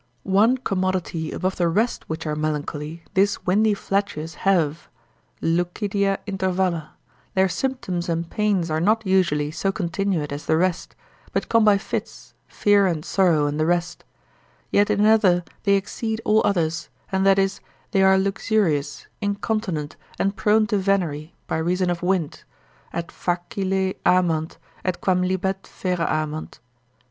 [0.23, 4.89] One commodity above the rest which are melancholy, these windy flatuous have,
[5.43, 6.93] lucidia intervalla,
[7.35, 10.95] their symptoms and pains are not usually so continuate as the rest,
[11.33, 14.03] but come by fits, fear and sorrow, and the rest:
[14.71, 17.59] yet in another they exceed all others; and that is,
[17.91, 22.43] they are luxurious, incontinent, and prone to venery, by reason of wind,
[22.91, 26.59] et facile amant, et quamlibet fere amant.